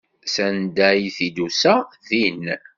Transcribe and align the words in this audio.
Anda 0.45 0.89
t-id-tusa 1.15 1.75
din. 2.07 2.43